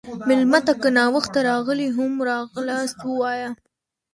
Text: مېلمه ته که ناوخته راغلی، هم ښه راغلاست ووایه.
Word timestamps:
مېلمه 0.27 0.59
ته 0.65 0.73
که 0.81 0.89
ناوخته 0.97 1.39
راغلی، 1.49 1.87
هم 1.97 2.11
ښه 2.19 2.23
راغلاست 2.29 2.97
ووایه. 3.03 3.49